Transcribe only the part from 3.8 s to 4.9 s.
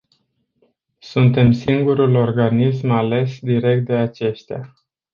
de aceștia.